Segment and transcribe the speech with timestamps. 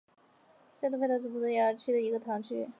[0.73, 2.67] 塞多费塔是葡萄牙波尔图区的一个堂区。